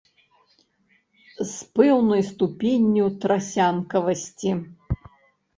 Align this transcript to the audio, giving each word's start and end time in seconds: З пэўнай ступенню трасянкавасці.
З 1.49 1.67
пэўнай 1.75 2.21
ступенню 2.31 3.05
трасянкавасці. 3.27 4.51